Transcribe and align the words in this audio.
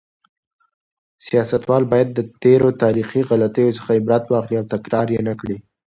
سیاستوال 1.27 1.83
باید 1.91 2.09
د 2.13 2.19
تېرو 2.43 2.69
تاریخي 2.83 3.21
غلطیو 3.29 3.75
څخه 3.77 3.89
عبرت 3.99 4.23
واخلي 4.27 4.55
او 4.59 4.65
تکرار 4.73 5.07
یې 5.15 5.21
نکړي. 5.29 5.57